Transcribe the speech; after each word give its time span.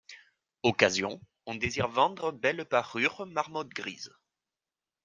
Occasion, 0.63 1.21
on 1.45 1.53
désire 1.53 1.87
vendre 1.87 2.31
belle 2.31 2.65
parure 2.65 3.27
marmotte 3.27 3.69
grise. 3.69 4.11